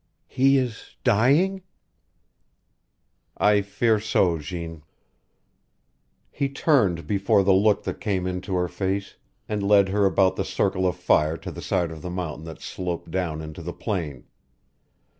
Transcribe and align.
"He 0.27 0.57
is 0.57 0.95
dying?" 1.03 1.61
"I 3.37 3.61
fear 3.61 3.99
so, 3.99 4.39
Jeanne." 4.39 4.81
He 6.31 6.49
turned 6.49 7.05
before 7.05 7.43
the 7.43 7.53
look 7.53 7.83
that 7.83 8.01
came 8.01 8.25
into 8.25 8.55
her 8.55 8.67
face, 8.67 9.17
and 9.47 9.61
led 9.61 9.89
her 9.89 10.07
about 10.07 10.37
the 10.37 10.43
circle 10.43 10.87
of 10.87 10.95
fire 10.95 11.37
to 11.37 11.51
the 11.51 11.61
side 11.61 11.91
of 11.91 12.01
the 12.01 12.09
mountain 12.09 12.45
that 12.45 12.61
sloped 12.61 13.11
down 13.11 13.43
into 13.43 13.61
the 13.61 13.73
plain. 13.73 14.23